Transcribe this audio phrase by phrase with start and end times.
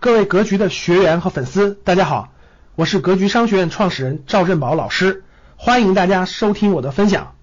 [0.00, 2.32] 各位格局的学员和粉丝，大家好，
[2.74, 5.24] 我是格局商学院创始人赵振宝老师，
[5.58, 7.36] 欢迎大家收听我的分享。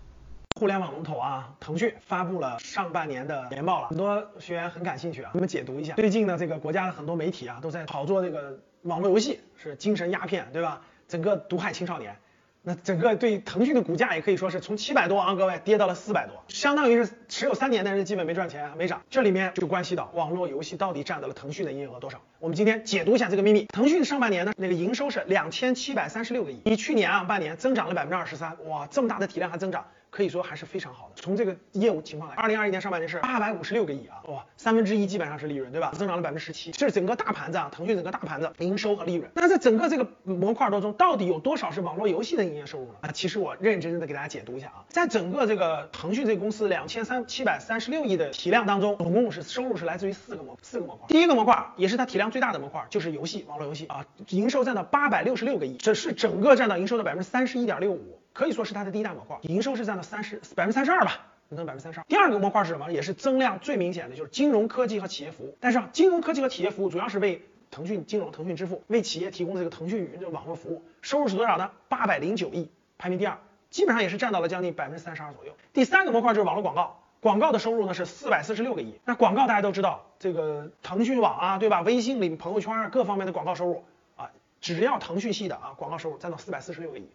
[0.60, 5.94] 互联网龙头啊，腾讯发布了上半年的年报了，很多学员很感兴趣啊，我们解读一下。
[5.94, 10.82] 最近呢，这个国家的很多媒体啊，都在炒作这个网络游戏是精神鸦片，对吧？
[11.08, 12.18] 整个毒害青少年。
[12.64, 19.02] 那整个对腾讯的股价也可以说是从七百多啊，各位跌到了四百多，相当于是持有三年的人基本没赚钱，没涨。
[19.10, 22.22] 这里面就关系到网络游戏到底占到了腾讯的营业额多少。
[22.40, 23.66] 我们今天解读一下这个秘密。
[23.68, 29.86] 腾讯上半年呢，那个营收是两千七百三十六个亿，比去年啊半年增长了百分之二十三，哇，这么大的体量还增长。
[30.10, 31.14] 可以说还是非常好的。
[31.16, 35.92] 从这个业务情况来，二零二一年上半年是八百五十六个亿啊，哇，三分之一基本上是利润，对吧？
[35.94, 39.30] 增长了百分之十七，这是整个大盘子啊，腾讯整个大盘子营收和利润。
[39.36, 42.94] 那在整个这个模块当中，到底有多少是网络游戏的营业收入呢？
[43.02, 51.06] 啊，其实我认认真真的给大家解读一下啊，在整个这个腾讯这个公司两千三七百三十六亿的体量当中，总共是收入是来自于四个模四个模块。
[51.08, 58.20] 第一个模块也是它体量最大的模块，就是游戏网络游戏啊，营收占到八百六十六个亿，这是整个占到营收的百分之三十一点六五。
[58.38, 62.06] 可以说是它的第一大模块，营收是占到三十百分之三十二吧，能百分之三十二。
[62.08, 62.92] 第二个模块是什么？
[62.92, 65.58] 也是增量最明显的，就是金融科技和企业服务。
[65.60, 71.72] 但是啊，金融科技和企业服务主要是为腾讯金融、腾讯支付为企业提供这个腾讯云的网络服务，收入是多少呢？
[71.90, 73.40] 八百零九亿，排名第二，
[73.72, 75.52] 基本上也是占到了将近百分之三十二左右。
[75.74, 79.00] 第三个模块就是网络广告，广告的收入呢是四百四十六个亿。
[79.04, 81.82] 那广告大家都知道，这个腾讯网啊，对吧？
[81.82, 83.84] 微信里朋友圈各方面的广告收入
[84.16, 84.30] 啊，
[84.62, 87.10] 只要腾讯系的啊，广告收入占到四百四十六个亿。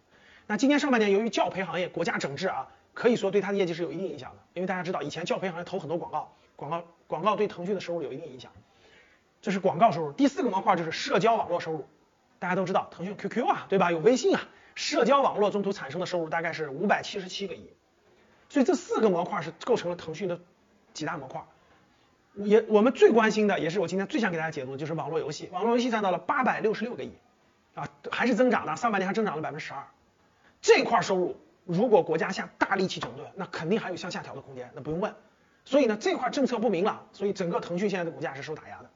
[0.47, 4.37] 那今年上半年，由于教培行业国家整治啊，可以说对它的业绩是有一定影响的。
[4.53, 8.51] 因为大家知道，以前教培行业投很多广告，广告广告对腾讯的收入有一定影响。
[9.41, 10.11] 这是广告收入。
[10.11, 11.87] 第四个模块就是社交网络收入。
[12.39, 13.91] 大家都知道，腾讯 QQ 啊，对吧？
[13.91, 14.41] 有微信啊，
[14.75, 17.69] 社交网络中途产生的收入大概是五百七十七个亿。
[18.49, 20.39] 所以这四个模块是构成了腾讯的
[20.93, 21.41] 几大模块。
[22.35, 25.49] 也我们最关心的，也是我今天最想给大家解读的就是网络游戏。
[25.51, 27.11] 网络游戏占到了八百六十六个亿
[27.75, 29.83] 啊，还是增长的，上半年还增长了百分之十二。
[30.63, 35.13] 这块收入如果国家下大力气整顿，那肯定还有向下调的空间，那不用问。
[35.65, 38.89] 所以呢，这块政策不明朗，所以整个腾讯现在的股价是受打压的。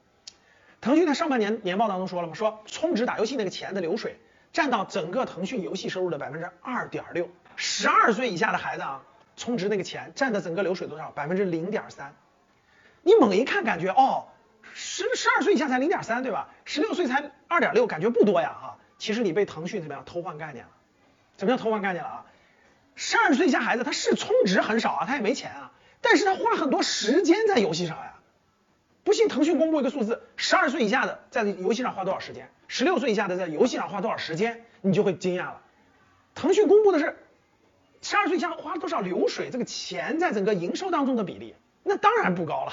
[0.80, 4.18] 腾讯在上半年年报当中说了嘛，说充值打游戏那个钱的流水
[4.52, 7.28] 占到整个腾讯游戏收入的百分之二点六。
[7.56, 9.02] 十二岁以下的孩子啊，
[9.36, 11.10] 充值那个钱占的整个流水多少？
[11.10, 12.14] 百分之零点三。
[13.02, 14.28] 你猛一看感觉哦，
[14.72, 16.48] 十十二岁以下才零点三，对吧？
[16.64, 18.78] 十六岁才二点六，感觉不多呀哈。
[18.98, 20.70] 其实你被腾讯怎么样偷换概念了？
[21.38, 22.26] 怎么样偷换概念了啊？
[22.96, 25.72] 十二岁以下孩子他是充值很少啊，他也没钱啊，
[26.02, 28.16] 但是他花很多时间在游戏上呀。
[29.04, 35.62] 不信腾讯公布一个数字，十二岁以下的在游戏上花多少时间，十六岁以下的在游戏上花多少时间，你就会惊讶了。
[36.34, 37.16] 腾讯公布的是
[38.02, 41.54] 十二岁以下花多少流水，这个钱在整个营收当中的比例，
[41.84, 42.72] 那当然不高了。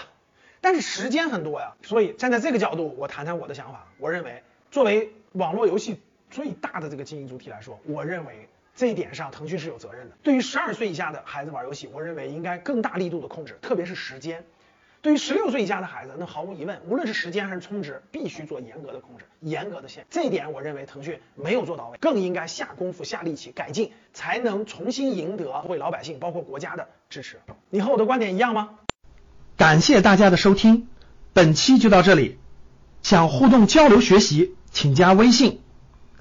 [0.60, 3.86] 但是时间很多呀，所以站在这个角度，我谈谈我的想法。
[4.00, 8.48] 我认为，作为网络游戏最大的这个经营主体来说，我认为。
[8.78, 10.18] 这一点上，腾讯是有责任的。
[10.22, 14.44] 对于十二岁以下的孩子玩游戏，我认为应该更大力度的控制，特别是时间。
[15.02, 20.06] 对于十六岁以下的孩子，那毫无疑问，无论是时间还是充值，必须做严格的控制，严格的限。
[20.10, 27.40] 这一点，我认为腾讯没有做到位，更应该下功夫、下力气改进，才能重新赢得为老百姓，包括国家的支持。
[27.70, 28.80] 你和我的观点一样吗？
[29.56, 30.90] 感谢大家的收听，
[31.32, 32.38] 本期就到这里。
[33.04, 35.62] 想互动交流学习，请加微信